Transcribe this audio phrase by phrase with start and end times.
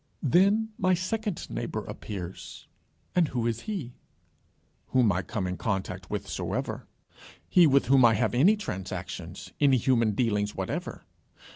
[0.23, 2.67] Then my second neighbour appears,
[3.15, 3.93] and who is he?
[4.87, 6.87] Whom I come in contact with soever.
[7.47, 11.05] He with whom I have any transactions, any human dealings whatever.